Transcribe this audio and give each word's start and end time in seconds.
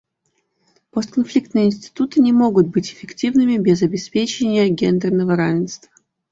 Постконфликтные 0.89 1.67
институты 1.67 2.21
не 2.21 2.33
могут 2.33 2.65
быть 2.65 2.91
эффективными 2.91 3.57
без 3.59 3.83
обеспечения 3.83 4.67
гендерного 4.67 5.35
равенства. 5.35 5.91